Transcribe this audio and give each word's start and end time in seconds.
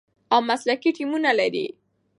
او 0.33 0.39
مسلکي 0.49 0.89
ټیمونه 0.97 1.29
لري، 1.39 1.65